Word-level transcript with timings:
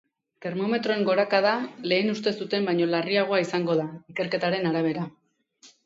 Termometroen 0.45 1.05
gorakada 1.09 1.51
lehen 1.93 2.11
uste 2.15 2.35
zuten 2.39 2.67
baino 2.73 2.91
larriagoa 2.95 3.45
izango 3.47 3.79
da, 3.85 3.89
ikerketaren 4.15 4.71
arabera. 4.73 5.11